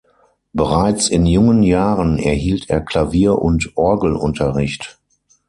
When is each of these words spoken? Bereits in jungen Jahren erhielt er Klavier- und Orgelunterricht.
Bereits 0.51 1.09
in 1.09 1.27
jungen 1.27 1.61
Jahren 1.61 2.17
erhielt 2.17 2.71
er 2.71 2.81
Klavier- 2.81 3.37
und 3.39 3.73
Orgelunterricht. 3.77 4.97